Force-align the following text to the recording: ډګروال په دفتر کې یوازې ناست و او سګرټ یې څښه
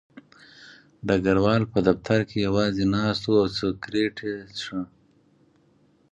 ډګروال 1.07 1.63
په 1.71 1.79
دفتر 1.87 2.19
کې 2.29 2.37
یوازې 2.47 2.85
ناست 2.93 3.23
و 3.27 3.33
او 3.41 3.47
سګرټ 3.57 4.15
یې 4.27 4.35
څښه 4.57 4.81